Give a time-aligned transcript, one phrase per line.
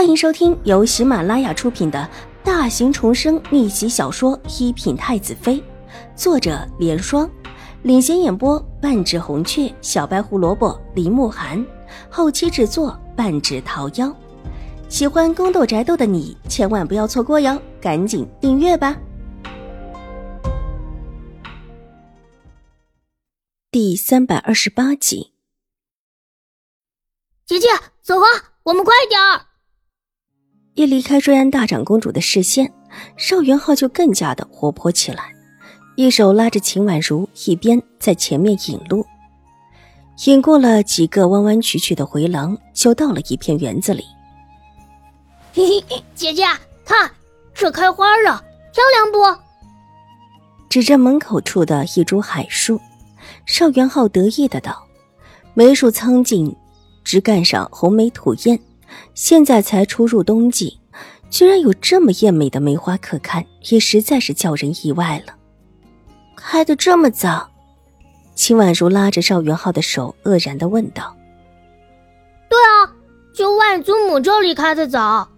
[0.00, 2.08] 欢迎收听由喜马拉雅出品的
[2.42, 5.56] 大型重生逆袭小说《一品太子妃》，
[6.16, 7.30] 作者：莲霜，
[7.82, 11.62] 领衔演播：半指红雀、小白胡萝卜、林慕寒，
[12.08, 14.10] 后期制作：半指桃夭。
[14.88, 18.96] 喜欢宫斗宅斗的你千万不要错过哟，赶紧订阅吧！
[23.70, 25.34] 第三百二十八集，
[27.44, 27.68] 姐姐，
[28.00, 29.49] 走啊，我们快点儿！
[30.74, 32.72] 一离开瑞安大长公主的视线，
[33.16, 35.34] 邵元浩就更加的活泼起来，
[35.96, 39.04] 一手拉着秦婉如，一边在前面引路。
[40.26, 44.04] 引过了几个弯弯曲曲的回廊，就到了一片园子里。
[45.52, 46.44] 嘿嘿，姐姐，
[46.84, 47.10] 看，
[47.52, 49.40] 这开花了，漂亮不？
[50.68, 52.80] 指着门口处的一株海树，
[53.44, 54.86] 邵元浩得意的道
[55.52, 56.54] ：“梅树苍劲，
[57.02, 58.58] 枝干上红梅吐艳。”
[59.14, 60.78] 现在才初入冬季，
[61.28, 65.34] 居然有这么艳美的梅花可看，也实在是叫人意外了。
[66.36, 67.50] 开的这么早，
[68.34, 71.14] 秦婉如拉着邵元浩的手，愕然的问道
[72.48, 72.92] ：“对啊，
[73.34, 75.28] 就外祖母这里开的早，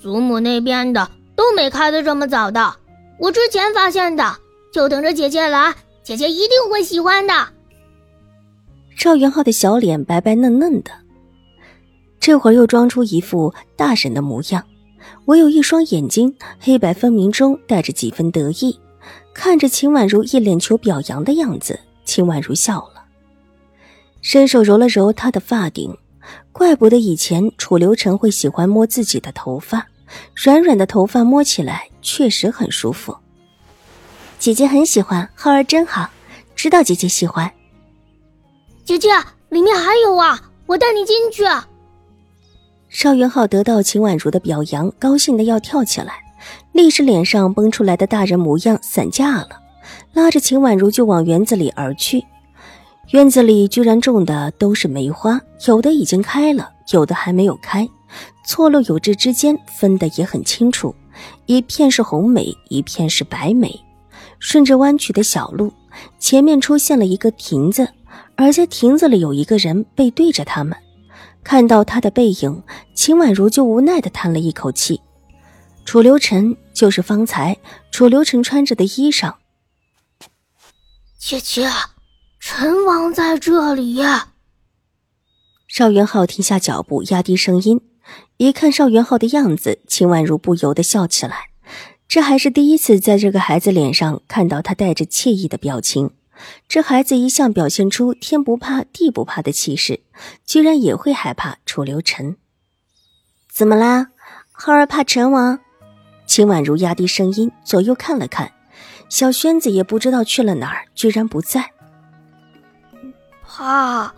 [0.00, 2.76] 祖母那边的都没开的这么早的。
[3.18, 4.36] 我之前发现的，
[4.72, 7.48] 就等着姐姐来，姐姐一定会喜欢的。”
[8.96, 10.90] 赵元浩的小脸白白嫩嫩的。
[12.22, 14.64] 这会儿又装出一副大神的模样，
[15.24, 18.78] 唯有一双眼睛黑白分明中带着几分得意，
[19.34, 23.02] 看着秦婉如一脸求表扬的样子，秦婉如笑了，
[24.20, 25.98] 伸手揉了揉她的发顶，
[26.52, 29.88] 怪不得以前楚留臣会喜欢摸自己的头发，
[30.32, 33.16] 软软的头发摸起来确实很舒服。
[34.38, 36.08] 姐姐很喜欢，浩儿真好，
[36.54, 37.52] 知道姐姐喜欢。
[38.84, 39.08] 姐姐，
[39.48, 41.42] 里面还有啊，我带你进去。
[42.92, 46.12] 邵元浩得到秦婉如的表扬，高兴的要跳起来，
[46.72, 49.48] 立时脸上崩出来的大人模样散架了，
[50.12, 52.22] 拉着秦婉如就往园子里而去。
[53.12, 57.88] 院子里居然种的都是梅花，有的已经开了，有的还没有开，
[58.46, 60.94] 错落有致之间分得也很清楚，
[61.46, 63.74] 一片是红梅，一片是白梅。
[64.38, 65.72] 顺着弯曲的小路，
[66.18, 67.88] 前面出现了一个亭子，
[68.36, 70.76] 而在亭子里有一个人背对着他们。
[71.44, 72.62] 看到他的背影，
[72.94, 75.00] 秦婉如就无奈的叹了一口气。
[75.84, 77.58] 楚留臣就是方才
[77.90, 79.34] 楚留臣穿着的衣裳。
[81.18, 81.68] 姐姐，
[82.40, 84.00] 陈王在这里。
[85.68, 87.80] 邵元浩停下脚步，压低声音。
[88.36, 91.50] 一看邵元浩的样子，秦婉如不由得笑起来。
[92.06, 96.10] 这还是第一次在这个孩子脸上看到他带着惬意的表情。
[96.68, 100.00] 这孩子一向表现出天不怕地不怕的气势，
[100.44, 102.36] 居然也会害怕楚留臣？
[103.50, 104.08] 怎么啦？
[104.50, 105.58] 浩儿怕陈王？
[106.26, 108.52] 秦婉如压低声音，左右看了看，
[109.08, 111.70] 小轩子也不知道去了哪儿，居然不在。
[113.44, 114.14] 怕，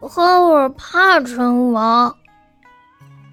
[0.00, 2.16] 浩儿怕陈王。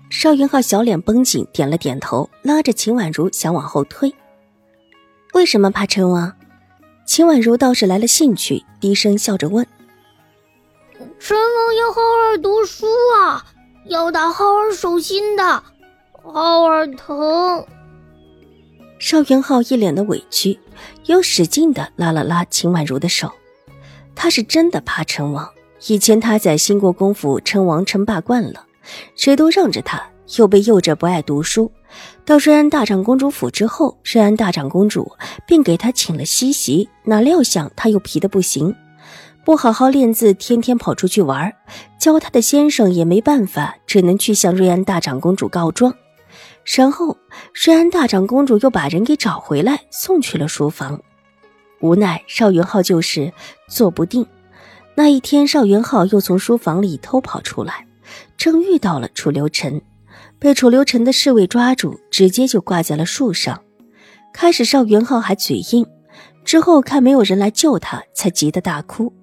[0.10, 4.14] 邵云浩小脸绷紧，点了点头，拉着秦婉如想往后退。
[5.34, 6.36] 为什么怕陈王？
[7.10, 9.66] 秦婉如倒是来了兴趣，低声笑着问
[11.18, 12.86] ：“陈王要浩儿读书
[13.18, 13.44] 啊，
[13.86, 15.64] 要打浩儿手心的，
[16.22, 17.66] 浩儿疼。”
[19.00, 20.60] 邵元浩一脸的委屈，
[21.08, 23.32] 又使劲的拉了拉秦婉如的手。
[24.14, 25.50] 他是真的怕陈王，
[25.88, 28.68] 以前他在新国公府称王称霸惯了，
[29.16, 30.00] 谁都让着他，
[30.38, 31.72] 又被诱着不爱读书。
[32.26, 35.12] 到瑞安大长公主府之后，瑞安大长公主
[35.48, 38.76] 便给他请了西席，哪料想他又皮的不行，
[39.44, 41.54] 不好好练字，天天跑出去玩，
[42.00, 45.94] 教他的先生也没办法，只能去向瑞安大长公主告状。
[46.64, 47.18] 然后
[47.54, 51.02] 瑞安大长公主又把人给找回来，送去了书房。
[51.82, 53.34] 无奈邵元浩就是
[53.68, 54.28] 坐不定。
[54.96, 57.88] 那一天，邵元浩又从书房里偷跑出来，
[58.38, 59.82] 正遇到了楚留臣。
[60.40, 63.62] 被楚留臣的侍卫抓住，直接就挂在了树上。
[64.34, 65.86] 开始邵元浩还嘴硬，
[66.46, 69.14] 之后看没有人来救他，才急得大哭。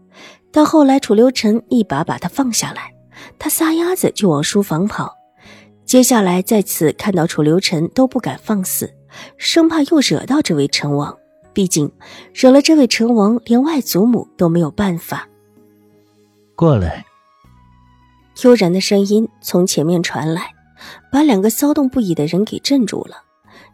[0.53, 2.93] 到后来楚留臣一把把他放下来，
[3.39, 5.15] 他撒丫子就往书房跑。
[5.85, 8.93] 接下来再次看到楚留臣都不敢放肆，
[9.39, 11.17] 生怕又惹到这位成王。
[11.55, 11.91] 毕竟
[12.35, 15.27] 惹了这位成王，连外祖母都没有办法。
[16.55, 17.07] 过来，
[18.43, 20.56] 悠然的声音从前面传来。
[21.11, 23.23] 把两个骚动不已的人给镇住了。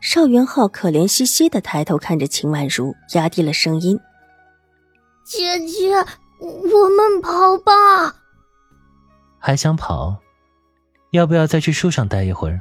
[0.00, 3.98] 邵元浩可怜兮兮的抬头看着秦婉如，压低了声音
[5.24, 5.94] ：“姐姐，
[6.40, 8.16] 我们跑吧。”
[9.38, 10.16] 还想跑？
[11.10, 12.60] 要不要再去树上待一会儿？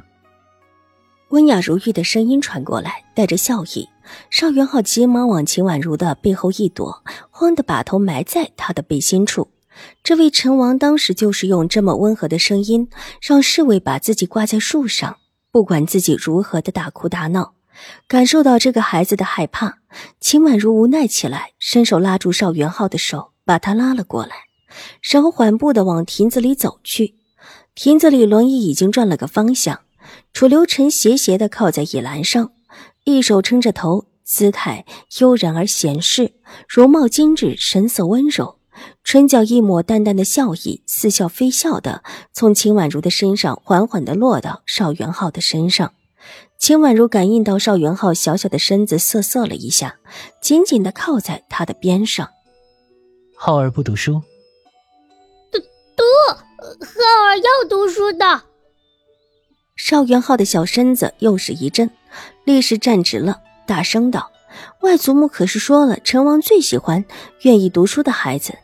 [1.30, 3.88] 温雅如玉的声音传过来，带着笑意。
[4.30, 9.48] 邵元浩急忙往秦婉如的背后一躲，慌的把头埋在她的背心处。
[10.02, 12.88] 这位陈王当时就是用这么温和的声音，
[13.20, 15.18] 让侍卫把自己挂在树上，
[15.50, 17.54] 不管自己如何的大哭大闹。
[18.06, 19.78] 感受到这个孩子的害怕，
[20.20, 24.32] 秦婉如无奈起来，伸手拉住邵元浩的手，把他拉了过来，
[25.00, 27.16] 然后缓步的往亭子里走去。
[27.74, 29.80] 亭子里轮椅已经转了个方向。
[30.32, 32.52] 楚留臣斜斜的靠在椅栏上，
[33.04, 34.84] 一手撑着头，姿态
[35.20, 36.34] 悠然而闲适，
[36.68, 38.58] 容貌精致，神色温柔，
[39.04, 42.02] 唇角一抹淡淡的笑意，似笑非笑的
[42.32, 45.92] 从秦婉如的身上缓缓的落到邵元浩的身上。
[46.58, 49.96] 秦婉如感应到邵元浩小小的身子瑟瑟了一下，
[50.40, 52.30] 紧紧的靠在他的边上。
[53.36, 54.22] 浩儿不读书？
[55.50, 55.58] 读
[55.96, 58.42] 读，浩儿要读书的。
[59.74, 61.90] 邵元浩的小身子又是一震，
[62.44, 64.30] 立时站直了，大声道
[64.82, 67.04] ：“外祖母可是说了，陈王最喜欢
[67.40, 68.56] 愿意读书的孩子，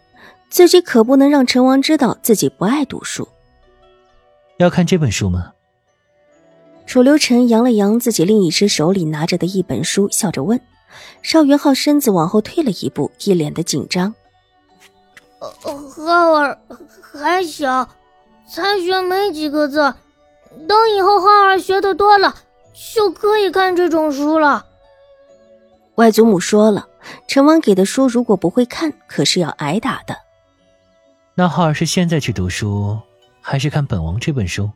[0.50, 3.28] 自己可不能让陈王知道自己不爱读书。”
[4.58, 5.52] 要看这本书吗？
[6.86, 10.58] 楚留臣扬了扬自己另一只手里拿着的一本书，笑着问。
[11.20, 14.14] 邵元浩身子往后退了一步，一脸的紧张。
[15.38, 16.58] 浩儿
[17.12, 17.86] 还小，
[18.48, 19.94] 才学没几个字。
[20.66, 22.34] 等以后浩儿学的多了，
[22.94, 24.64] 就可以看这种书了。
[25.96, 26.88] 外祖母说了，
[27.26, 30.16] 陈王给的书如果不会看，可是要挨打的。
[31.38, 32.99] 那浩儿是现在去读书，
[33.40, 34.69] 还是看本王这本书？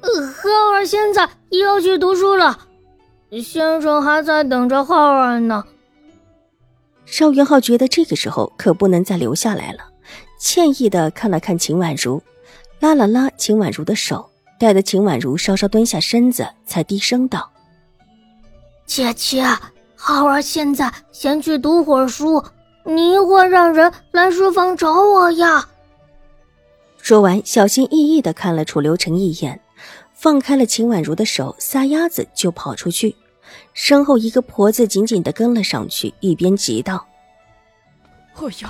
[0.00, 2.56] 呃，浩儿现在要去读书了，
[3.42, 5.64] 先生还在等着浩儿呢。
[7.06, 9.80] 邵元浩觉得这个时候可不能再留下来了，
[10.38, 12.22] 歉意的看了看秦婉如，
[12.78, 14.30] 拉了拉秦婉如的手。
[14.60, 17.50] 带着秦婉如稍稍蹲下身子，才低声道
[18.86, 19.44] ：“姐姐，
[19.96, 22.40] 浩儿现在先去读会儿书，
[22.84, 25.68] 你一会儿让人来书房找我呀。”
[27.02, 29.60] 说完，小心翼翼的看了楚留臣一眼，
[30.14, 33.16] 放开了秦婉如的手，撒丫子就跑出去。
[33.74, 37.06] 身后一个婆子紧紧的跟了上去，一边急道
[38.36, 38.68] ：“哎呦，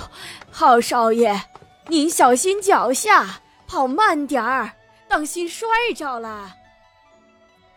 [0.49, 1.39] 好少爷，
[1.87, 4.71] 您小心脚下，跑慢点儿。”
[5.07, 6.55] 当心摔着了！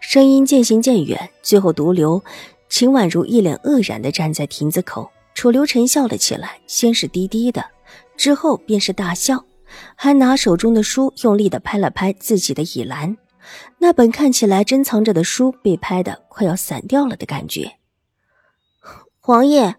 [0.01, 2.25] 声音渐行渐远，最后独留
[2.71, 5.11] 秦婉如一脸愕然的站在亭子口。
[5.37, 7.63] 楚留臣笑了起来，先是低低的，
[8.17, 9.45] 之后便是大笑，
[9.95, 13.19] 还拿手中的书用力的拍了拍自己的椅栏。
[13.79, 17.77] 那本看起来珍藏着的书被拍的快要散掉了的感觉。
[19.21, 19.77] 皇爷，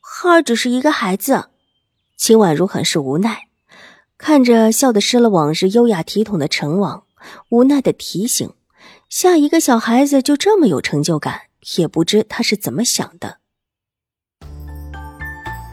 [0.00, 1.50] 浩儿只是一个孩子。
[2.16, 3.48] 秦婉如很是无奈。
[4.16, 7.04] 看着笑得失了往日优雅体统的陈王，
[7.50, 8.54] 无奈的提醒
[9.10, 11.42] ：“下一个小孩子就这么有成就感，
[11.76, 13.40] 也不知他是怎么想的。”